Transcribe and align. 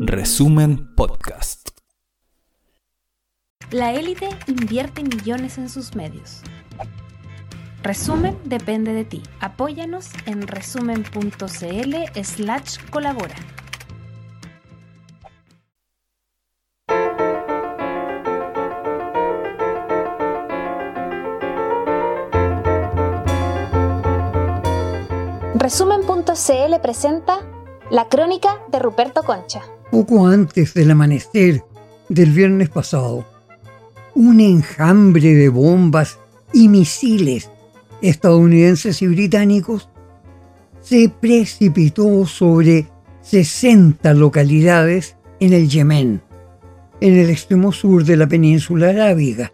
Resumen 0.00 0.92
Podcast. 0.96 1.68
La 3.70 3.92
élite 3.92 4.28
invierte 4.48 5.04
millones 5.04 5.58
en 5.58 5.68
sus 5.68 5.94
medios. 5.94 6.42
Resumen 7.84 8.36
depende 8.44 8.92
de 8.92 9.04
ti. 9.04 9.22
Apóyanos 9.38 10.10
en 10.26 10.48
resumen.cl 10.48 11.94
slash 12.24 12.78
colabora. 12.90 13.36
Resumen.cl 25.54 26.80
presenta 26.82 27.55
La 27.88 28.08
crónica 28.08 28.48
de 28.72 28.80
Ruperto 28.80 29.22
Concha. 29.22 29.62
Poco 29.92 30.26
antes 30.26 30.74
del 30.74 30.90
amanecer 30.90 31.62
del 32.08 32.32
viernes 32.32 32.68
pasado, 32.68 33.24
un 34.12 34.40
enjambre 34.40 35.34
de 35.34 35.48
bombas 35.48 36.18
y 36.52 36.68
misiles 36.68 37.48
estadounidenses 38.02 39.00
y 39.02 39.06
británicos 39.06 39.88
se 40.80 41.08
precipitó 41.20 42.26
sobre 42.26 42.88
60 43.22 44.14
localidades 44.14 45.14
en 45.38 45.52
el 45.52 45.68
Yemen, 45.68 46.20
en 47.00 47.16
el 47.16 47.30
extremo 47.30 47.70
sur 47.70 48.02
de 48.02 48.16
la 48.16 48.26
península 48.26 48.88
arábiga. 48.88 49.52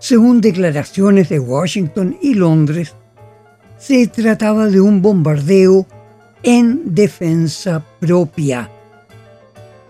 Según 0.00 0.40
declaraciones 0.40 1.28
de 1.28 1.38
Washington 1.38 2.18
y 2.20 2.34
Londres, 2.34 2.96
se 3.78 4.08
trataba 4.08 4.66
de 4.66 4.80
un 4.80 5.02
bombardeo 5.02 5.86
en 6.42 6.94
defensa 6.94 7.84
propia, 8.00 8.70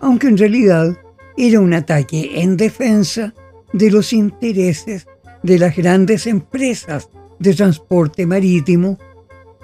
aunque 0.00 0.28
en 0.28 0.38
realidad 0.38 0.96
era 1.36 1.60
un 1.60 1.72
ataque 1.74 2.42
en 2.42 2.56
defensa 2.56 3.32
de 3.72 3.90
los 3.90 4.12
intereses 4.12 5.06
de 5.42 5.58
las 5.58 5.76
grandes 5.76 6.26
empresas 6.26 7.08
de 7.38 7.54
transporte 7.54 8.26
marítimo 8.26 8.98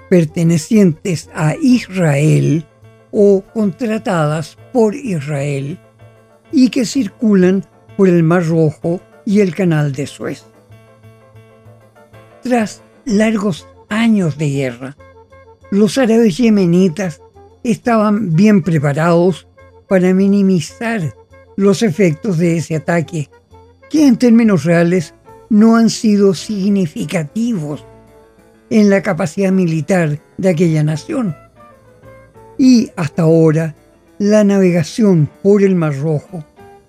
pertenecientes 0.09 1.29
a 1.33 1.55
Israel 1.61 2.65
o 3.11 3.43
contratadas 3.53 4.57
por 4.71 4.95
Israel 4.95 5.77
y 6.51 6.69
que 6.69 6.85
circulan 6.85 7.65
por 7.97 8.07
el 8.07 8.23
Mar 8.23 8.45
Rojo 8.45 9.01
y 9.25 9.41
el 9.41 9.53
Canal 9.53 9.91
de 9.91 10.07
Suez. 10.07 10.45
Tras 12.41 12.81
largos 13.05 13.67
años 13.89 14.37
de 14.37 14.49
guerra, 14.49 14.97
los 15.69 15.97
árabes 15.97 16.37
yemenitas 16.37 17.21
estaban 17.63 18.35
bien 18.35 18.61
preparados 18.61 19.47
para 19.89 20.13
minimizar 20.13 21.13
los 21.55 21.83
efectos 21.83 22.37
de 22.37 22.57
ese 22.57 22.75
ataque, 22.75 23.29
que 23.89 24.07
en 24.07 24.17
términos 24.17 24.63
reales 24.63 25.13
no 25.49 25.75
han 25.75 25.89
sido 25.89 26.33
significativos 26.33 27.85
en 28.69 28.89
la 28.89 29.01
capacidad 29.01 29.51
militar 29.51 30.19
de 30.37 30.49
aquella 30.49 30.83
nación. 30.83 31.35
Y 32.57 32.91
hasta 32.95 33.23
ahora, 33.23 33.75
la 34.19 34.43
navegación 34.43 35.29
por 35.43 35.63
el 35.63 35.75
Mar 35.75 35.97
Rojo 35.97 36.43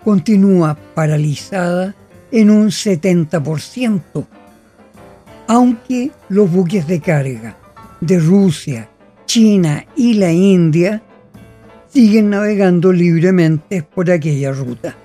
continúa 0.04 0.76
paralizada 0.94 1.94
en 2.30 2.50
un 2.50 2.68
70%, 2.68 4.26
aunque 5.46 6.10
los 6.28 6.50
buques 6.50 6.86
de 6.86 7.00
carga 7.00 7.56
de 8.00 8.18
Rusia, 8.18 8.88
China 9.26 9.86
y 9.96 10.14
la 10.14 10.32
India 10.32 11.02
siguen 11.88 12.30
navegando 12.30 12.92
libremente 12.92 13.82
por 13.82 14.10
aquella 14.10 14.52
ruta. 14.52 14.96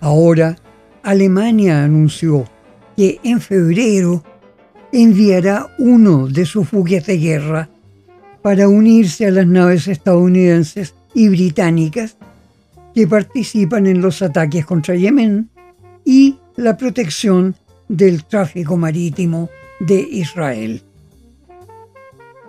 Ahora, 0.00 0.56
Alemania 1.02 1.84
anunció 1.84 2.44
que 2.96 3.20
en 3.22 3.40
febrero 3.40 4.22
enviará 4.92 5.68
uno 5.78 6.28
de 6.28 6.46
sus 6.46 6.70
buques 6.70 7.06
de 7.06 7.18
guerra 7.18 7.68
para 8.42 8.68
unirse 8.68 9.26
a 9.26 9.30
las 9.30 9.46
naves 9.46 9.88
estadounidenses 9.88 10.94
y 11.14 11.28
británicas 11.28 12.16
que 12.94 13.06
participan 13.06 13.86
en 13.86 14.00
los 14.00 14.22
ataques 14.22 14.64
contra 14.64 14.94
Yemen 14.94 15.50
y 16.04 16.38
la 16.56 16.76
protección 16.76 17.54
del 17.88 18.24
tráfico 18.24 18.76
marítimo 18.76 19.48
de 19.80 20.00
Israel. 20.00 20.82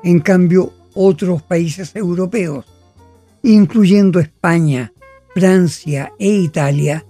En 0.04 0.20
cambio, 0.20 0.74
otros 0.94 1.42
países 1.42 1.96
europeos, 1.96 2.66
incluyendo 3.44 4.20
España, 4.20 4.94
Francia 5.34 6.14
e 6.18 6.30
Italia, 6.30 7.06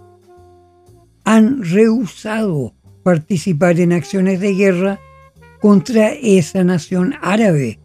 han 1.24 1.64
rehusado 1.64 2.74
participar 3.04 3.80
en 3.80 3.94
acciones 3.94 4.40
de 4.40 4.54
guerra 4.54 5.00
contra 5.62 6.10
esa 6.14 6.64
nación 6.64 7.16
árabe, 7.22 7.80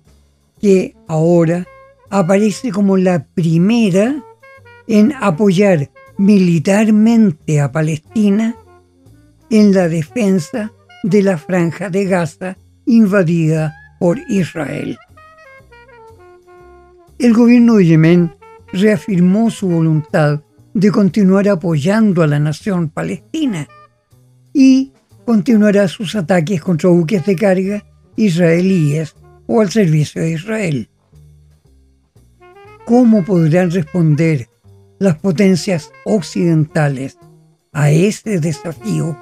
que 0.61 0.95
ahora 1.09 1.67
aparece 2.11 2.71
como 2.71 2.97
la 2.97 3.27
primera 3.27 4.23
en 4.87 5.13
apoyar 5.21 5.91
militarmente 6.17 7.61
a 7.61 7.73
Palestina 7.73 8.57
en 9.51 9.75
la 9.75 9.89
defensa 9.89 10.73
de 11.03 11.23
la 11.23 11.37
franja 11.37 11.91
de 11.91 12.05
Gaza 12.05 12.57
invadida 12.87 13.75
por 13.99 14.19
Israel. 14.29 14.99
El 17.19 17.33
gobierno 17.33 17.77
de 17.77 17.87
Yemen 17.87 18.35
reafirmó 18.73 19.51
su 19.51 19.69
voluntad 19.69 20.43
de 20.75 20.91
continuar 20.91 21.49
apoyando 21.49 22.23
a 22.23 22.27
la 22.27 22.39
nación 22.39 22.91
palestina 22.91 23.69
y 24.53 24.93
continuará 25.25 25.89
sus 25.89 26.17
ataques 26.17 26.61
contra 26.61 26.91
buques 26.91 27.25
de 27.25 27.37
carga 27.37 27.85
israelíes 28.17 29.15
o 29.47 29.61
al 29.61 29.71
servicio 29.71 30.23
de 30.23 30.33
Israel. 30.33 30.89
¿Cómo 32.87 33.25
podrán 33.25 33.71
responder 33.71 34.49
las 34.99 35.17
potencias 35.19 35.91
occidentales 36.05 37.19
a 37.73 37.91
este 37.91 38.41
desafío? 38.41 39.17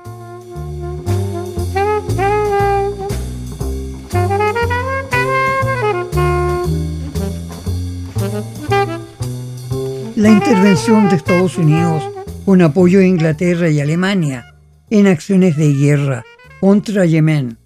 La 10.17 10.31
intervención 10.31 11.11
de 11.11 11.17
Estados 11.17 11.59
Unidos 11.59 12.03
con 12.47 12.63
apoyo 12.63 13.01
de 13.01 13.09
Inglaterra 13.09 13.69
y 13.69 13.81
Alemania 13.81 14.55
en 14.89 15.07
acciones 15.07 15.57
de 15.57 15.73
guerra 15.75 16.25
contra 16.61 17.05
Yemen 17.05 17.59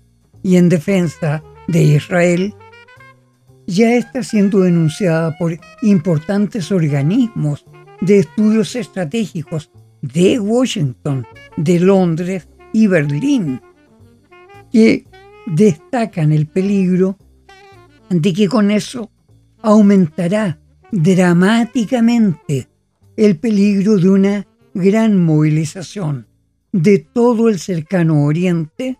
y 0.42 0.56
en 0.56 0.68
defensa 0.68 1.44
de 1.68 1.82
Israel 1.82 2.54
ya 3.68 3.94
está 3.94 4.24
siendo 4.24 4.60
denunciada 4.60 5.36
por 5.38 5.56
importantes 5.82 6.72
organismos 6.72 7.64
de 8.00 8.18
estudios 8.18 8.74
estratégicos 8.74 9.70
de 10.02 10.40
Washington, 10.40 11.26
de 11.56 11.78
Londres 11.78 12.48
y 12.72 12.88
Berlín, 12.88 13.60
que 14.72 15.04
destacan 15.46 16.32
el 16.32 16.46
peligro 16.46 17.16
de 18.10 18.32
que 18.32 18.48
con 18.48 18.72
eso 18.72 19.10
aumentará 19.62 20.60
dramáticamente 20.90 22.68
el 23.16 23.38
peligro 23.38 23.96
de 23.96 24.08
una 24.08 24.46
gran 24.74 25.16
movilización 25.22 26.26
de 26.72 26.98
todo 26.98 27.48
el 27.48 27.58
cercano 27.58 28.24
oriente 28.24 28.98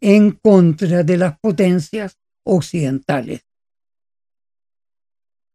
en 0.00 0.32
contra 0.32 1.02
de 1.02 1.16
las 1.16 1.38
potencias 1.38 2.18
occidentales. 2.44 3.42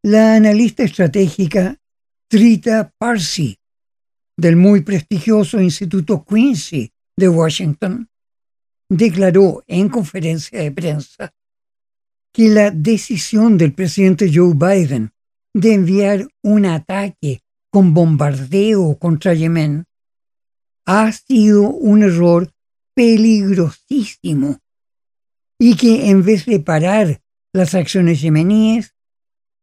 La 0.04 0.36
analista 0.36 0.84
estratégica 0.84 1.78
Trita 2.28 2.94
Parsi 2.98 3.58
del 4.38 4.56
muy 4.56 4.82
prestigioso 4.82 5.62
Instituto 5.62 6.26
Quincy 6.26 6.92
de 7.16 7.30
Washington 7.30 8.10
declaró 8.90 9.64
en 9.68 9.90
conferencia 9.90 10.60
de 10.60 10.72
prensa 10.72 11.34
que 12.34 12.50
la 12.50 12.72
decisión 12.72 13.58
del 13.58 13.74
presidente 13.74 14.32
Joe 14.34 14.54
Biden 14.54 15.12
de 15.54 15.74
enviar 15.74 16.28
un 16.42 16.66
ataque 16.66 17.42
con 17.70 17.94
bombardeo 17.94 18.98
contra 18.98 19.34
Yemen 19.34 19.86
ha 20.86 21.12
sido 21.12 21.70
un 21.70 22.04
error 22.04 22.52
peligrosísimo 22.94 24.60
y 25.60 25.76
que 25.76 26.10
en 26.10 26.24
vez 26.24 26.46
de 26.46 26.60
parar 26.60 27.22
las 27.54 27.76
acciones 27.76 28.22
yemeníes, 28.22 28.96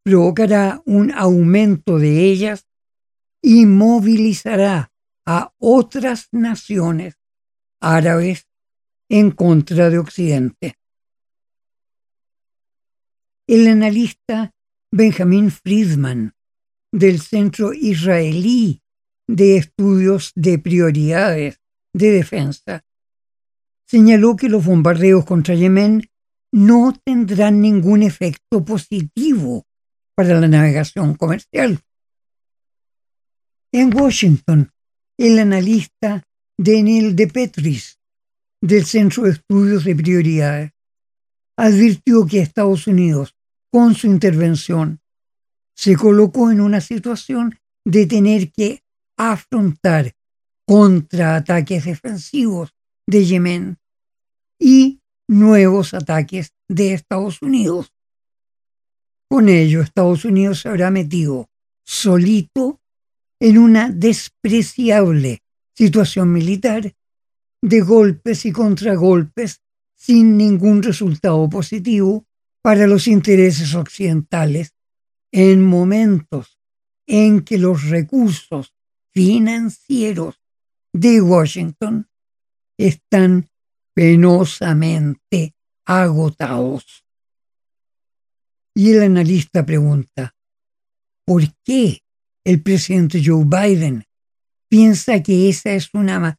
provocará 0.03 0.81
un 0.85 1.11
aumento 1.13 1.99
de 1.99 2.25
ellas 2.25 2.67
y 3.43 3.67
movilizará 3.67 4.93
a 5.27 5.53
otras 5.59 6.29
naciones 6.33 7.19
árabes 7.81 8.47
en 9.09 9.31
contra 9.31 9.91
de 9.91 9.99
Occidente. 9.99 10.78
El 13.49 13.67
analista 13.67 14.55
Benjamin 14.93 15.51
Friedman, 15.51 16.35
del 16.93 17.19
Centro 17.19 17.73
Israelí 17.73 18.83
de 19.27 19.57
Estudios 19.57 20.33
de 20.35 20.59
Prioridades 20.59 21.59
de 21.95 22.11
Defensa, 22.11 22.85
señaló 23.87 24.37
que 24.37 24.51
los 24.51 24.67
bombardeos 24.67 25.25
contra 25.25 25.55
Yemen 25.55 26.11
no 26.53 26.93
tendrán 27.03 27.63
ningún 27.63 28.03
efecto 28.03 28.67
positivo 28.67 29.67
para 30.15 30.39
la 30.39 30.47
navegación 30.47 31.15
comercial. 31.15 31.81
En 33.73 33.99
Washington, 33.99 34.71
el 35.17 35.39
analista 35.39 36.23
Daniel 36.59 37.17
de 37.17 37.29
Petris, 37.29 37.99
del 38.61 38.85
Centro 38.85 39.23
de 39.23 39.31
Estudios 39.31 39.85
de 39.85 39.97
Prioridades, 39.97 40.73
advirtió 41.57 42.27
que 42.27 42.41
Estados 42.41 42.87
Unidos, 42.87 43.38
con 43.71 43.95
su 43.95 44.07
intervención, 44.07 45.01
se 45.75 45.97
colocó 45.97 46.51
en 46.51 46.61
una 46.61 46.81
situación 46.81 47.59
de 47.85 48.07
tener 48.07 48.51
que 48.53 48.83
afrontar 49.17 50.15
contraataques 50.67 51.85
defensivos 51.85 52.75
de 53.07 53.25
Yemen 53.25 53.79
y 54.59 55.01
nuevos 55.29 55.95
ataques 55.95 56.53
de 56.69 56.95
Estados 56.95 57.43
Unidos. 57.43 57.93
Con 59.29 59.49
ello, 59.49 59.83
Estados 59.83 60.25
Unidos 60.25 60.61
se 60.61 60.69
habrá 60.69 60.91
metido 60.91 61.49
solito 61.85 62.81
en 63.41 63.59
una 63.59 63.91
despreciable 63.91 65.43
situación 65.75 66.33
militar 66.33 66.95
de 67.63 67.81
golpes 67.81 68.45
y 68.47 68.53
contragolpes 68.53 69.63
sin 69.95 70.37
ningún 70.37 70.83
resultado 70.83 71.49
positivo 71.49 72.27
para 72.63 72.87
los 72.87 73.07
intereses 73.07 73.75
occidentales 73.75 74.75
en 75.33 75.65
momentos 75.65 76.59
en 77.07 77.43
que 77.43 77.59
los 77.59 77.89
recursos 77.89 78.75
financieros 79.13 80.41
de 80.93 81.21
Washington 81.21 82.09
están 82.77 83.49
penosamente 83.95 85.55
agotados. 85.85 87.05
Y 88.75 88.93
el 88.93 89.03
analista 89.03 89.65
pregunta, 89.65 90.37
¿por 91.25 91.43
qué 91.65 92.03
el 92.45 92.63
presidente 92.63 93.21
Joe 93.25 93.45
Biden 93.45 94.05
piensa 94.69 95.23
que 95.23 95.49
esa 95.49 95.73
es 95.73 95.93
una 95.95 96.39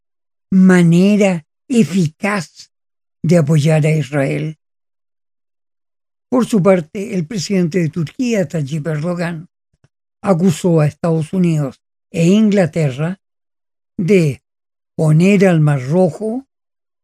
manera 0.52 1.46
eficaz 1.68 2.72
de 3.22 3.38
apoyar 3.38 3.86
a 3.86 3.92
Israel? 3.92 4.59
Por 6.30 6.46
su 6.46 6.62
parte, 6.62 7.16
el 7.16 7.26
presidente 7.26 7.80
de 7.80 7.90
Turquía, 7.90 8.48
Tayyip 8.48 8.86
Erdogan, 8.86 9.50
acusó 10.22 10.80
a 10.80 10.86
Estados 10.86 11.34
Unidos 11.34 11.82
e 12.12 12.28
Inglaterra 12.28 13.20
de 13.98 14.44
poner 14.96 15.48
al 15.48 15.60
Mar 15.60 15.82
Rojo 15.82 16.48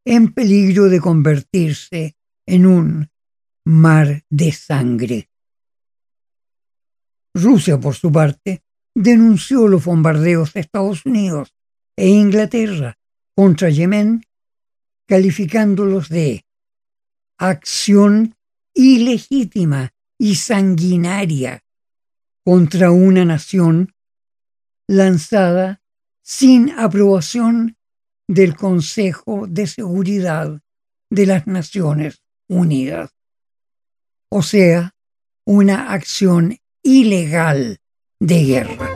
en 0.05 0.33
peligro 0.33 0.85
de 0.85 0.99
convertirse 0.99 2.15
en 2.45 2.67
un 2.67 3.09
mar 3.65 4.23
de 4.29 4.51
sangre. 4.51 5.29
Rusia, 7.33 7.79
por 7.79 7.95
su 7.95 8.11
parte, 8.11 8.63
denunció 8.93 9.67
los 9.67 9.83
bombardeos 9.83 10.53
de 10.53 10.59
Estados 10.61 11.05
Unidos 11.05 11.55
e 11.97 12.07
Inglaterra 12.07 12.97
contra 13.35 13.69
Yemen, 13.69 14.23
calificándolos 15.07 16.09
de 16.09 16.45
acción 17.37 18.35
ilegítima 18.75 19.93
y 20.19 20.35
sanguinaria 20.35 21.63
contra 22.43 22.91
una 22.91 23.25
nación 23.25 23.95
lanzada 24.87 25.81
sin 26.21 26.69
aprobación 26.71 27.77
del 28.27 28.55
Consejo 28.55 29.47
de 29.47 29.65
Seguridad 29.65 30.61
de 31.09 31.25
las 31.25 31.47
Naciones 31.47 32.21
Unidas. 32.47 33.11
O 34.29 34.43
sea, 34.43 34.95
una 35.45 35.91
acción 35.93 36.57
ilegal 36.83 37.79
de 38.19 38.43
guerra. 38.43 38.94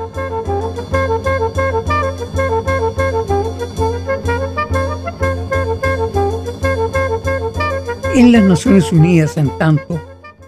En 8.19 8.33
las 8.33 8.43
Naciones 8.43 8.91
Unidas, 8.91 9.37
en 9.37 9.57
tanto, 9.57 9.97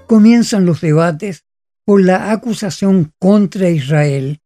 comienzan 0.05 0.65
los 0.65 0.81
debates 0.81 1.45
por 1.85 2.03
la 2.03 2.33
acusación 2.33 3.13
contra 3.17 3.69
Israel 3.69 4.41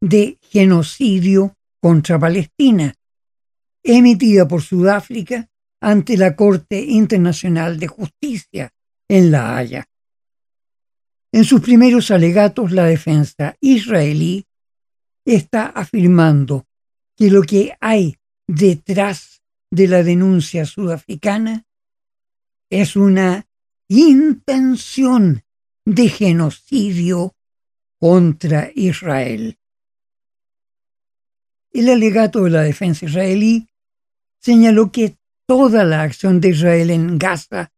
de 0.00 0.38
genocidio 0.42 1.56
contra 1.80 2.20
Palestina, 2.20 2.94
emitida 3.82 4.46
por 4.46 4.62
Sudáfrica 4.62 5.48
ante 5.80 6.16
la 6.16 6.36
Corte 6.36 6.80
Internacional 6.80 7.80
de 7.80 7.88
Justicia 7.88 8.72
en 9.08 9.32
La 9.32 9.56
Haya. 9.56 9.88
En 11.32 11.42
sus 11.42 11.60
primeros 11.60 12.12
alegatos, 12.12 12.70
la 12.70 12.84
defensa 12.84 13.56
israelí 13.60 14.46
está 15.24 15.66
afirmando 15.66 16.64
que 17.16 17.28
lo 17.28 17.42
que 17.42 17.76
hay 17.80 18.18
detrás 18.46 19.42
de 19.68 19.88
la 19.88 20.04
denuncia 20.04 20.64
sudafricana 20.64 21.64
es 22.70 22.96
una 22.96 23.46
intención 23.88 25.42
de 25.84 26.08
genocidio 26.08 27.34
contra 27.98 28.70
Israel. 28.74 29.58
El 31.70 31.88
alegato 31.88 32.44
de 32.44 32.50
la 32.50 32.62
defensa 32.62 33.06
israelí 33.06 33.68
señaló 34.40 34.92
que 34.92 35.16
toda 35.46 35.84
la 35.84 36.02
acción 36.02 36.40
de 36.40 36.50
Israel 36.50 36.90
en 36.90 37.18
Gaza 37.18 37.72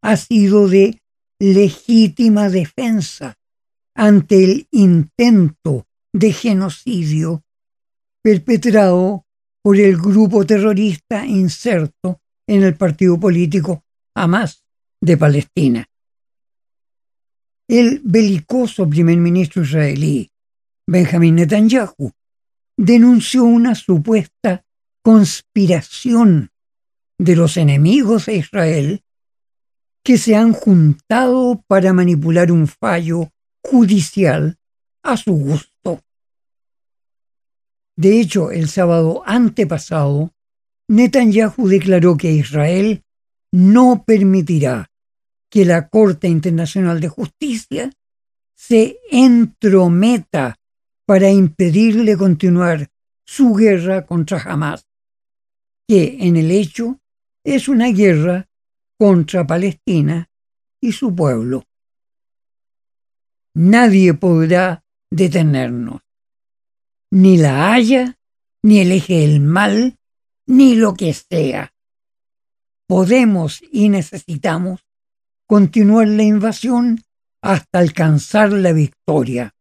ha 0.00 0.16
sido 0.16 0.68
de 0.68 1.00
legítima 1.38 2.48
defensa 2.48 3.36
ante 3.94 4.44
el 4.44 4.68
intento 4.70 5.86
de 6.12 6.32
genocidio 6.32 7.44
perpetrado 8.22 9.26
por 9.62 9.76
el 9.78 9.96
grupo 9.96 10.46
terrorista 10.46 11.26
inserto 11.26 12.20
en 12.46 12.62
el 12.62 12.76
partido 12.76 13.18
político 13.18 13.85
Hamas 14.16 14.64
de 15.00 15.18
Palestina. 15.18 15.90
El 17.68 18.00
belicoso 18.02 18.88
primer 18.88 19.18
ministro 19.18 19.62
israelí, 19.62 20.30
Benjamin 20.86 21.34
Netanyahu, 21.34 22.12
denunció 22.78 23.44
una 23.44 23.74
supuesta 23.74 24.64
conspiración 25.02 26.50
de 27.18 27.36
los 27.36 27.58
enemigos 27.58 28.26
de 28.26 28.36
Israel 28.36 29.02
que 30.02 30.16
se 30.16 30.34
han 30.34 30.52
juntado 30.54 31.62
para 31.66 31.92
manipular 31.92 32.50
un 32.50 32.68
fallo 32.68 33.30
judicial 33.62 34.56
a 35.02 35.18
su 35.18 35.32
gusto. 35.32 36.02
De 37.96 38.20
hecho, 38.20 38.50
el 38.50 38.68
sábado 38.68 39.22
antepasado, 39.26 40.32
Netanyahu 40.88 41.68
declaró 41.68 42.16
que 42.16 42.32
Israel 42.32 43.02
no 43.56 44.04
permitirá 44.04 44.90
que 45.48 45.64
la 45.64 45.88
Corte 45.88 46.28
Internacional 46.28 47.00
de 47.00 47.08
Justicia 47.08 47.90
se 48.54 48.98
entrometa 49.10 50.58
para 51.06 51.30
impedirle 51.30 52.18
continuar 52.18 52.90
su 53.24 53.54
guerra 53.54 54.04
contra 54.04 54.42
Hamas, 54.42 54.86
que 55.88 56.18
en 56.20 56.36
el 56.36 56.50
hecho 56.50 57.00
es 57.44 57.66
una 57.68 57.88
guerra 57.92 58.46
contra 58.98 59.46
Palestina 59.46 60.28
y 60.78 60.92
su 60.92 61.14
pueblo. 61.14 61.64
Nadie 63.54 64.12
podrá 64.12 64.84
detenernos, 65.10 66.02
ni 67.10 67.38
la 67.38 67.72
Haya, 67.72 68.18
ni 68.62 68.80
el 68.80 68.92
eje 68.92 69.20
del 69.20 69.40
mal, 69.40 69.98
ni 70.44 70.74
lo 70.74 70.92
que 70.92 71.14
sea. 71.14 71.72
Podemos 72.86 73.62
y 73.72 73.88
necesitamos 73.88 74.84
continuar 75.46 76.08
la 76.08 76.22
invasión 76.22 77.02
hasta 77.42 77.78
alcanzar 77.78 78.52
la 78.52 78.72
victoria. 78.72 79.54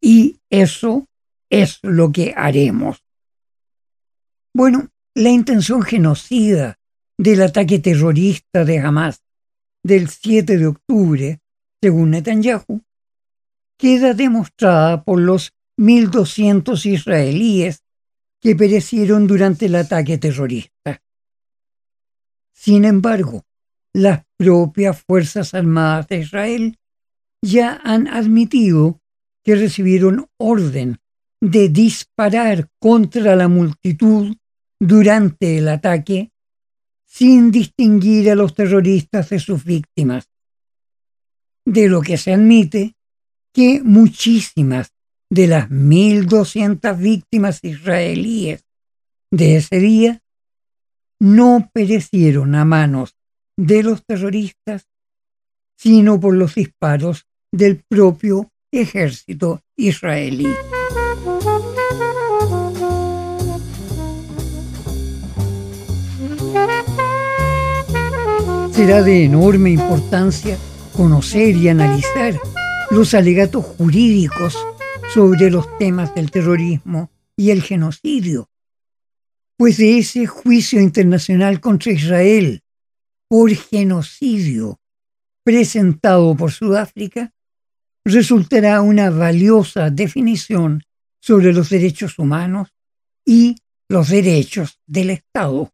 Y 0.00 0.40
eso 0.50 1.08
es 1.50 1.78
lo 1.82 2.12
que 2.12 2.34
haremos. 2.36 3.02
Bueno, 4.52 4.88
la 5.14 5.30
intención 5.30 5.82
genocida 5.82 6.78
del 7.18 7.42
ataque 7.42 7.78
terrorista 7.78 8.64
de 8.64 8.78
Hamas 8.78 9.22
del 9.82 10.08
7 10.08 10.58
de 10.58 10.66
octubre, 10.66 11.40
según 11.80 12.10
Netanyahu, 12.10 12.82
queda 13.78 14.14
demostrada 14.14 15.04
por 15.04 15.20
los 15.20 15.52
1.200 15.78 16.84
israelíes 16.86 17.82
que 18.40 18.56
perecieron 18.56 19.26
durante 19.26 19.66
el 19.66 19.76
ataque 19.76 20.18
terrorista. 20.18 21.02
Sin 22.66 22.84
embargo, 22.84 23.44
las 23.92 24.24
propias 24.36 25.00
Fuerzas 25.00 25.54
Armadas 25.54 26.08
de 26.08 26.18
Israel 26.18 26.78
ya 27.40 27.80
han 27.84 28.08
admitido 28.08 29.00
que 29.44 29.54
recibieron 29.54 30.26
orden 30.36 30.98
de 31.40 31.68
disparar 31.68 32.68
contra 32.80 33.36
la 33.36 33.46
multitud 33.46 34.36
durante 34.80 35.58
el 35.58 35.68
ataque 35.68 36.32
sin 37.06 37.52
distinguir 37.52 38.32
a 38.32 38.34
los 38.34 38.52
terroristas 38.52 39.30
de 39.30 39.38
sus 39.38 39.64
víctimas. 39.64 40.28
De 41.64 41.88
lo 41.88 42.02
que 42.02 42.16
se 42.16 42.32
admite 42.32 42.96
que 43.52 43.80
muchísimas 43.84 44.92
de 45.30 45.46
las 45.46 45.70
1.200 45.70 46.98
víctimas 46.98 47.62
israelíes 47.62 48.64
de 49.30 49.54
ese 49.54 49.78
día 49.78 50.20
no 51.18 51.70
perecieron 51.72 52.54
a 52.54 52.64
manos 52.64 53.16
de 53.56 53.82
los 53.82 54.04
terroristas, 54.04 54.88
sino 55.76 56.20
por 56.20 56.34
los 56.34 56.54
disparos 56.54 57.26
del 57.52 57.82
propio 57.88 58.50
ejército 58.70 59.62
israelí. 59.76 60.48
Será 68.72 69.02
de 69.02 69.24
enorme 69.24 69.70
importancia 69.70 70.58
conocer 70.94 71.56
y 71.56 71.68
analizar 71.68 72.38
los 72.90 73.14
alegatos 73.14 73.64
jurídicos 73.64 74.56
sobre 75.14 75.50
los 75.50 75.66
temas 75.78 76.14
del 76.14 76.30
terrorismo 76.30 77.10
y 77.36 77.50
el 77.50 77.62
genocidio, 77.62 78.50
pues 79.56 79.78
de 79.78 79.98
ese 79.98 80.26
juicio 80.26 80.80
internacional 80.80 81.60
contra 81.60 81.92
Israel 81.92 82.62
por 83.28 83.54
genocidio 83.54 84.78
presentado 85.46 86.36
por 86.36 86.50
Sudáfrica, 86.50 87.32
resultará 88.04 88.82
una 88.82 89.10
valiosa 89.10 89.90
definición 89.90 90.82
sobre 91.20 91.52
los 91.52 91.70
derechos 91.70 92.18
humanos 92.18 92.74
y 93.24 93.56
los 93.88 94.08
derechos 94.08 94.80
del 94.86 95.10
Estado. 95.10 95.72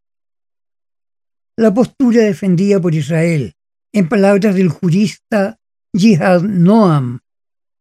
La 1.57 1.73
postura 1.73 2.21
defendida 2.21 2.81
por 2.81 2.95
Israel, 2.95 3.55
en 3.93 4.11
palabras 4.11 4.55
del 4.55 4.69
jurista 4.69 5.59
Jihad 5.95 6.43
Noam, 6.43 7.21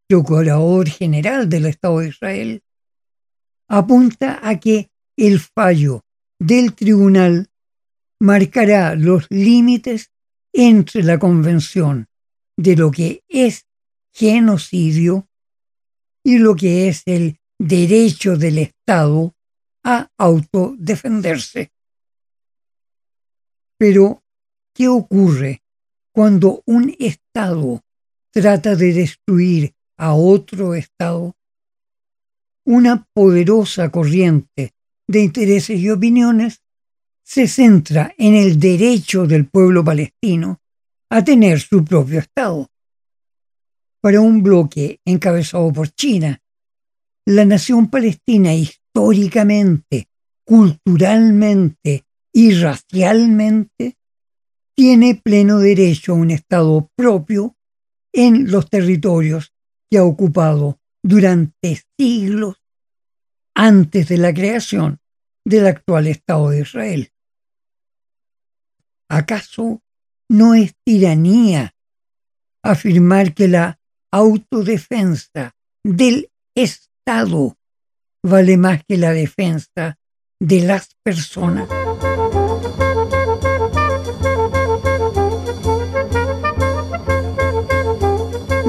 procurador 0.08 0.88
general 0.88 1.50
del 1.50 1.66
Estado 1.66 2.00
de 2.00 2.08
Israel, 2.08 2.64
apunta 3.68 4.40
a 4.42 4.60
que 4.60 4.91
el 5.16 5.40
fallo 5.40 6.04
del 6.40 6.74
tribunal 6.74 7.50
marcará 8.20 8.96
los 8.96 9.28
límites 9.30 10.12
entre 10.54 11.04
la 11.04 11.18
convención 11.20 12.08
de 12.58 12.76
lo 12.76 12.92
que 12.92 13.24
es 13.28 13.66
genocidio 14.14 15.28
y 16.24 16.38
lo 16.38 16.56
que 16.56 16.88
es 16.88 17.04
el 17.06 17.40
derecho 17.58 18.38
del 18.38 18.60
Estado 18.60 19.36
a 19.84 20.10
autodefenderse. 20.18 21.72
Pero, 23.78 24.24
¿qué 24.74 24.88
ocurre 24.88 25.64
cuando 26.12 26.62
un 26.66 26.96
Estado 27.00 27.84
trata 28.30 28.76
de 28.76 28.94
destruir 28.94 29.74
a 29.98 30.14
otro 30.14 30.76
Estado? 30.76 31.36
Una 32.64 33.08
poderosa 33.14 33.90
corriente 33.90 34.74
de 35.12 35.22
intereses 35.22 35.80
y 35.80 35.90
opiniones 35.90 36.62
se 37.24 37.48
centra 37.48 38.14
en 38.18 38.36
el 38.36 38.60
derecho 38.60 39.28
del 39.28 39.46
pueblo 39.48 39.84
palestino 39.84 40.62
a 41.10 41.24
tener 41.24 41.60
su 41.60 41.84
propio 41.84 42.20
Estado. 42.20 42.70
Para 44.00 44.22
un 44.22 44.42
bloque 44.42 45.00
encabezado 45.06 45.72
por 45.72 45.90
China, 45.90 46.42
la 47.26 47.46
nación 47.46 47.90
palestina 47.90 48.54
históricamente, 48.54 50.08
culturalmente 50.44 52.06
y 52.34 52.54
racialmente, 52.54 53.98
tiene 54.74 55.16
pleno 55.16 55.60
derecho 55.60 56.14
a 56.14 56.16
un 56.16 56.32
Estado 56.32 56.90
propio 56.96 57.56
en 58.14 58.50
los 58.50 58.70
territorios 58.70 59.54
que 59.90 59.98
ha 59.98 60.04
ocupado 60.04 60.80
durante 61.04 61.82
siglos 62.00 62.56
antes 63.54 64.08
de 64.08 64.18
la 64.18 64.34
creación 64.34 65.01
del 65.46 65.68
actual 65.68 66.08
Estado 66.08 66.50
de 66.50 66.62
Israel. 66.62 67.12
¿Acaso 69.10 69.82
no 70.30 70.56
es 70.56 70.74
tiranía 70.86 71.76
afirmar 72.64 73.34
que 73.34 73.48
la 73.48 73.80
autodefensa 74.12 75.56
del 75.84 76.30
Estado 76.56 77.58
vale 78.24 78.58
más 78.58 78.84
que 78.86 78.98
la 78.98 79.12
defensa 79.12 79.98
de 80.40 80.62
las 80.62 80.96
personas? 81.04 81.68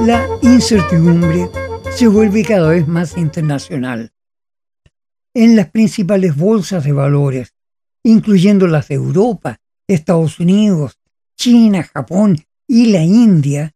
La 0.05 0.27
incertidumbre 0.41 1.49
se 1.91 2.07
vuelve 2.07 2.43
cada 2.43 2.69
vez 2.69 2.87
más 2.87 3.15
internacional. 3.15 4.12
En 5.33 5.55
las 5.55 5.71
principales 5.71 6.35
bolsas 6.35 6.83
de 6.83 6.91
valores, 6.91 7.53
incluyendo 8.03 8.67
las 8.67 8.87
de 8.87 8.95
Europa, 8.95 9.59
Estados 9.87 10.39
Unidos, 10.39 10.99
China, 11.35 11.83
Japón 11.83 12.37
y 12.67 12.91
la 12.91 13.03
India, 13.03 13.73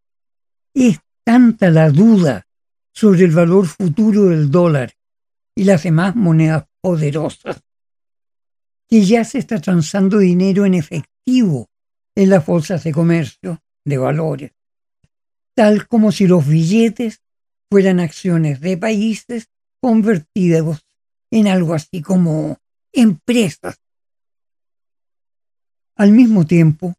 es 0.73 0.99
tanta 1.23 1.69
la 1.69 1.89
duda 1.89 2.47
sobre 2.93 3.25
el 3.25 3.31
valor 3.31 3.67
futuro 3.67 4.25
del 4.25 4.49
dólar 4.49 4.93
y 5.55 5.63
las 5.63 5.83
demás 5.83 6.15
monedas 6.15 6.65
poderosas 6.81 7.61
que 8.87 9.03
ya 9.03 9.25
se 9.25 9.39
está 9.39 9.59
transando 9.59 10.19
dinero 10.19 10.65
en 10.65 10.75
efectivo 10.75 11.69
en 12.15 12.29
las 12.29 12.45
bolsas 12.45 12.83
de 12.83 12.93
comercio 12.93 13.61
de 13.83 13.97
valores 13.97 14.51
tal 15.57 15.87
como 15.87 16.11
si 16.11 16.27
los 16.27 16.47
billetes 16.47 17.23
fueran 17.71 17.99
acciones 17.99 18.61
de 18.61 18.77
países 18.77 19.49
convertidos 19.81 20.86
en 21.31 21.47
algo 21.47 21.73
así 21.73 22.01
como 22.01 22.57
empresas. 22.91 23.79
Al 25.95 26.11
mismo 26.11 26.45
tiempo, 26.45 26.95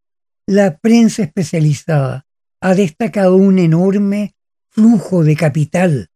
la 0.47 0.78
prensa 0.78 1.23
especializada 1.23 2.26
ha 2.61 2.75
destacado 2.75 3.37
un 3.37 3.58
enorme 3.58 4.35
flujo 4.70 5.25
de 5.25 5.37
capital 5.37 6.11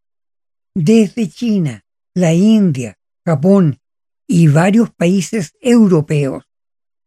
desde 0.74 1.28
China, 1.28 1.84
la 2.14 2.32
India, 2.32 2.98
Japón 3.24 3.78
y 4.26 4.48
varios 4.48 4.90
países 4.90 5.54
europeos 5.60 6.44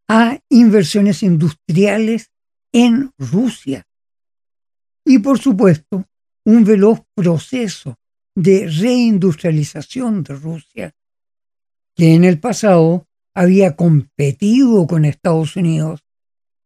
a 0.07 0.39
inversiones 0.50 1.24
industriales 1.24 2.31
en 2.71 3.12
Rusia 3.17 3.85
y 5.05 5.19
por 5.19 5.39
supuesto 5.39 6.05
un 6.45 6.63
veloz 6.63 7.01
proceso 7.13 7.97
de 8.35 8.67
reindustrialización 8.67 10.23
de 10.23 10.35
Rusia, 10.35 10.95
que 11.95 12.13
en 12.13 12.25
el 12.25 12.39
pasado 12.39 13.07
había 13.33 13.75
competido 13.75 14.85
con 14.87 15.05
Estados 15.05 15.55
Unidos 15.55 16.03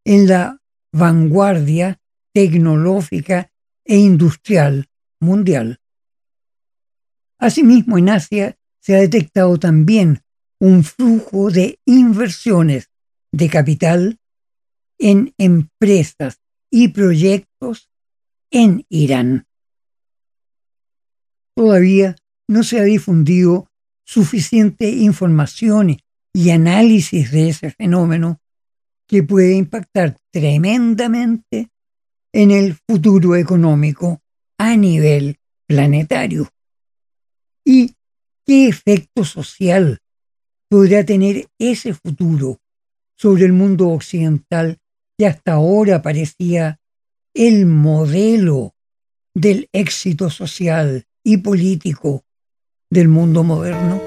en 0.04 0.28
la 0.28 0.62
vanguardia 0.92 2.02
tecnológica 2.34 3.52
e 3.86 3.98
industrial 3.98 4.90
mundial. 5.20 5.80
Asimismo, 7.38 7.98
en 7.98 8.10
Asia 8.10 8.58
se 8.80 8.96
ha 8.96 9.00
detectado 9.00 9.58
también 9.58 10.22
un 10.60 10.84
flujo 10.84 11.52
de 11.52 11.80
inversiones 11.86 12.90
de 13.32 13.50
capital 13.50 14.20
en 14.98 15.34
empresas 15.38 16.42
y 16.70 16.90
proyectos 16.90 17.90
en 18.52 18.86
Irán. 18.90 19.49
Todavía 21.56 22.16
no 22.48 22.64
se 22.64 22.80
ha 22.80 22.84
difundido 22.84 23.70
suficiente 24.04 24.90
información 24.90 25.98
y 26.34 26.50
análisis 26.50 27.32
de 27.32 27.50
ese 27.50 27.72
fenómeno 27.72 28.40
que 29.08 29.24
puede 29.24 29.56
impactar 29.56 30.18
tremendamente 30.32 31.70
en 32.32 32.52
el 32.52 32.76
futuro 32.88 33.36
económico 33.36 34.22
a 34.58 34.76
nivel 34.76 35.38
planetario. 35.68 36.50
¿Y 37.66 37.96
qué 38.46 38.68
efecto 38.68 39.24
social 39.24 40.00
podrá 40.70 41.04
tener 41.04 41.48
ese 41.58 41.94
futuro 41.94 42.60
sobre 43.16 43.46
el 43.46 43.54
mundo 43.54 43.90
occidental 43.90 44.78
que 45.18 45.26
hasta 45.26 45.54
ahora 45.54 46.02
parecía 46.02 46.80
el 47.34 47.66
modelo 47.66 48.76
del 49.34 49.70
éxito 49.74 50.30
social 50.30 51.06
y 51.24 51.38
político 51.38 52.24
del 52.90 53.08
mundo 53.08 53.44
moderno? 53.44 54.02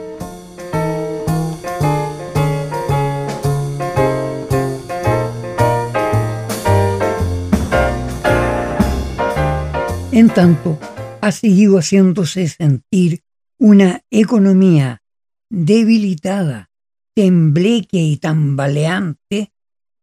En 10.12 10.28
tanto, 10.28 10.78
ha 11.23 11.33
seguido 11.33 11.78
haciéndose 11.78 12.47
sentir 12.47 13.23
una 13.59 14.02
economía 14.11 15.02
debilitada, 15.49 16.71
tembleque 17.14 17.99
y 17.99 18.19
tambaleante 18.19 19.52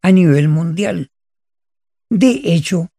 a 0.02 0.12
nivel 0.12 0.48
mundial. 0.48 1.12
De 2.10 2.42
hecho, 2.44 2.90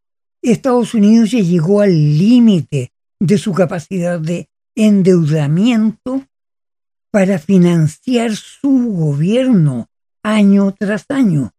Estados 0.42 0.94
Unidos 0.94 1.32
ya 1.32 1.40
llegó 1.40 1.80
al 1.80 1.90
límite 1.90 2.92
de 3.20 3.38
su 3.38 3.52
capacidad 3.52 4.18
de 4.18 4.48
endeudamiento 4.74 6.26
para 7.10 7.38
financiar 7.38 8.34
su 8.34 8.92
gobierno 8.92 9.88
año 10.22 10.74
tras 10.78 11.04
año. 11.08 11.52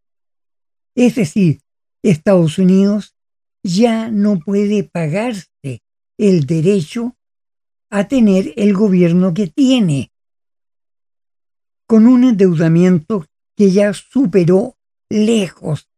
Es 0.95 1.15
decir, 1.15 1.61
Estados 2.03 2.57
Unidos 2.57 3.15
ya 3.63 4.09
no 4.09 4.39
puede 4.39 4.83
pagarse 4.83 5.83
el 6.17 6.45
derecho 6.45 7.15
a 7.89 8.07
tener 8.07 8.53
el 8.55 8.73
gobierno 8.73 9.33
que 9.33 9.47
tiene, 9.47 10.11
con 11.85 12.07
un 12.07 12.23
endeudamiento 12.23 13.25
que 13.55 13.71
ya 13.71 13.93
superó 13.93 14.77
lejos 15.09 15.89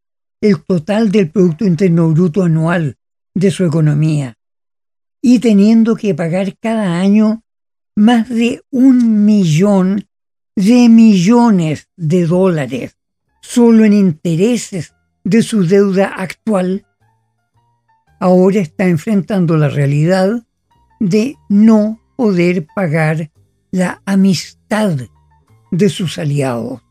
el 0.41 0.61
total 0.63 1.11
del 1.11 1.29
Producto 1.29 1.65
Interno 1.65 2.09
Bruto 2.09 2.43
anual 2.43 2.97
de 3.35 3.51
su 3.51 3.63
economía, 3.63 4.37
y 5.25 5.39
teniendo 5.39 5.95
que 5.95 6.13
pagar 6.13 6.57
cada 6.59 6.99
año 6.99 7.43
más 7.95 8.27
de 8.27 8.61
un 8.69 9.23
millón 9.23 10.05
de 10.53 10.89
millones 10.89 11.87
de 11.95 12.27
dólares 12.27 12.97
solo 13.41 13.85
en 13.85 13.93
intereses 13.93 14.93
de 15.23 15.41
su 15.41 15.65
deuda 15.65 16.07
actual, 16.07 16.85
ahora 18.19 18.59
está 18.59 18.85
enfrentando 18.85 19.55
la 19.55 19.69
realidad 19.69 20.43
de 20.99 21.35
no 21.47 22.01
poder 22.17 22.67
pagar 22.75 23.31
la 23.71 24.01
amistad 24.05 24.97
de 25.71 25.89
sus 25.89 26.17
aliados. 26.17 26.81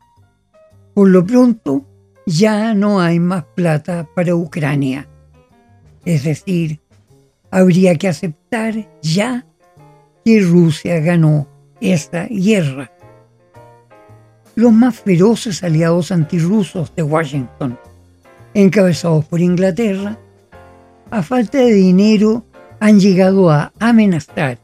Por 0.95 1.09
lo 1.09 1.23
pronto, 1.23 1.85
ya 2.25 2.73
no 2.73 2.99
hay 2.99 3.19
más 3.19 3.45
plata 3.55 4.09
para 4.15 4.35
Ucrania. 4.35 5.07
Es 6.03 6.23
decir, 6.23 6.82
habría 7.53 7.95
que 7.97 8.07
aceptar 8.07 8.73
ya 9.03 9.45
que 10.25 10.41
Rusia 10.41 10.99
ganó 11.01 11.47
esta 11.79 12.25
guerra. 12.25 12.91
Los 14.55 14.73
más 14.73 14.99
feroces 14.99 15.63
aliados 15.63 16.11
antirrusos 16.11 16.95
de 16.95 17.03
Washington, 17.03 17.77
encabezados 18.55 19.25
por 19.25 19.39
Inglaterra, 19.39 20.17
a 21.11 21.21
falta 21.21 21.59
de 21.59 21.73
dinero 21.73 22.43
han 22.79 22.99
llegado 22.99 23.51
a 23.51 23.71
amenazar 23.79 24.57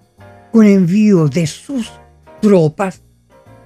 con 0.52 0.66
envío 0.66 1.28
de 1.28 1.46
sus 1.46 1.92
tropas 2.42 3.04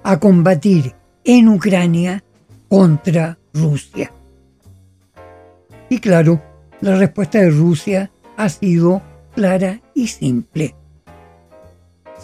a 0.04 0.20
combatir 0.20 0.94
en 1.24 1.48
Ucrania 1.48 2.22
contra 2.68 3.38
Rusia. 3.54 4.12
Y 5.88 6.00
claro, 6.00 6.42
la 6.82 6.98
respuesta 6.98 7.40
de 7.40 7.52
Rusia 7.52 8.12
ha 8.36 8.50
sido 8.50 9.02
clara 9.34 9.82
y 9.94 10.08
simple. 10.08 10.76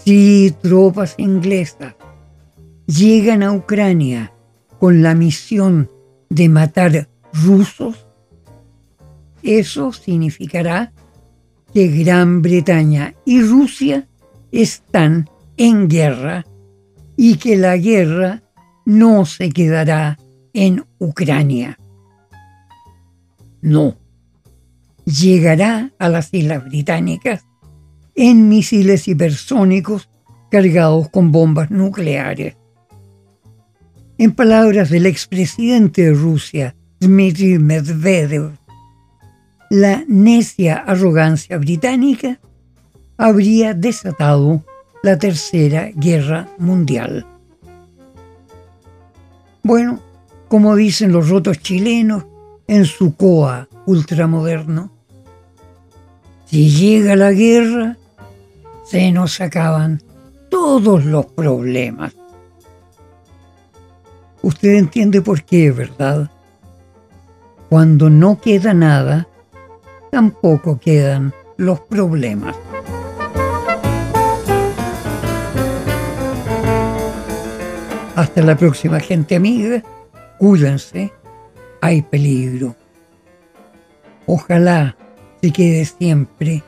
Si 0.03 0.53
tropas 0.61 1.15
inglesas 1.17 1.95
llegan 2.85 3.43
a 3.43 3.51
Ucrania 3.51 4.31
con 4.79 5.01
la 5.01 5.13
misión 5.13 5.89
de 6.29 6.49
matar 6.49 7.09
rusos, 7.33 8.07
eso 9.43 9.91
significará 9.91 10.93
que 11.73 11.87
Gran 11.87 12.41
Bretaña 12.41 13.13
y 13.25 13.41
Rusia 13.41 14.07
están 14.51 15.29
en 15.57 15.87
guerra 15.87 16.45
y 17.15 17.37
que 17.37 17.57
la 17.57 17.77
guerra 17.77 18.43
no 18.85 19.25
se 19.25 19.49
quedará 19.49 20.17
en 20.53 20.85
Ucrania. 20.97 21.77
No, 23.61 23.98
llegará 25.09 25.91
a 25.97 26.09
las 26.09 26.33
Islas 26.33 26.65
Británicas 26.65 27.45
en 28.15 28.49
misiles 28.49 29.07
hipersónicos 29.07 30.09
cargados 30.51 31.09
con 31.09 31.31
bombas 31.31 31.71
nucleares. 31.71 32.57
En 34.17 34.33
palabras 34.33 34.89
del 34.89 35.05
expresidente 35.05 36.03
de 36.03 36.13
Rusia, 36.13 36.75
Dmitry 36.99 37.57
Medvedev, 37.59 38.57
la 39.69 40.03
necia 40.07 40.75
arrogancia 40.77 41.57
británica 41.57 42.39
habría 43.17 43.73
desatado 43.73 44.65
la 45.03 45.17
Tercera 45.17 45.91
Guerra 45.95 46.49
Mundial. 46.57 47.25
Bueno, 49.63 50.01
como 50.47 50.75
dicen 50.75 51.11
los 51.11 51.29
rotos 51.29 51.59
chilenos 51.59 52.25
en 52.67 52.85
su 52.85 53.15
coa 53.15 53.69
ultramoderno, 53.85 54.98
si 56.49 56.67
llega 56.69 57.15
la 57.15 57.31
guerra, 57.31 57.97
se 58.83 59.11
nos 59.11 59.39
acaban 59.39 60.01
todos 60.49 61.05
los 61.05 61.27
problemas. 61.27 62.15
Usted 64.41 64.75
entiende 64.75 65.21
por 65.21 65.43
qué, 65.43 65.71
¿verdad? 65.71 66.31
Cuando 67.69 68.09
no 68.09 68.41
queda 68.41 68.73
nada, 68.73 69.27
tampoco 70.11 70.79
quedan 70.79 71.35
los 71.57 71.81
problemas. 71.81 72.55
Hasta 78.15 78.41
la 78.41 78.57
próxima 78.57 78.99
gente 78.99 79.35
amiga, 79.35 79.83
cuídense, 80.39 81.13
hay 81.79 82.01
peligro. 82.01 82.75
Ojalá 84.25 84.95
se 85.41 85.51
quede 85.51 85.85
siempre 85.85 86.63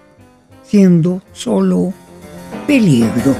siendo 0.63 1.21
solo 1.33 1.93
peligro. 2.67 3.35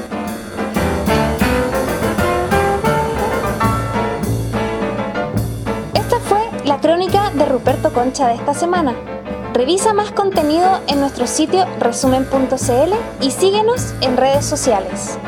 Esta 5.94 6.20
fue 6.20 6.40
la 6.64 6.80
crónica 6.80 7.30
de 7.30 7.46
Ruperto 7.46 7.92
Concha 7.92 8.28
de 8.28 8.34
esta 8.34 8.54
semana. 8.54 8.94
Revisa 9.54 9.92
más 9.92 10.12
contenido 10.12 10.80
en 10.86 11.00
nuestro 11.00 11.26
sitio 11.26 11.66
resumen.cl 11.78 12.94
y 13.20 13.30
síguenos 13.30 13.94
en 14.00 14.16
redes 14.16 14.44
sociales. 14.44 15.18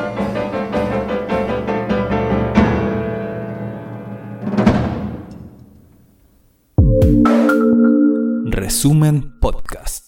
Resumen 8.85 9.33
Podcast. 9.41 10.04